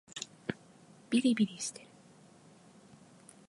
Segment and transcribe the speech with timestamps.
[1.11, 1.87] びりびりしてる